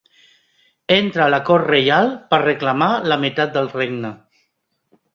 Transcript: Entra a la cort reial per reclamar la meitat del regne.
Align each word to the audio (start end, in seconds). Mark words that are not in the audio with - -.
Entra 0.95 1.25
a 1.27 1.33
la 1.33 1.41
cort 1.51 1.69
reial 1.73 2.11
per 2.33 2.41
reclamar 2.49 2.91
la 3.13 3.21
meitat 3.27 3.57
del 3.59 3.73
regne. 3.79 4.15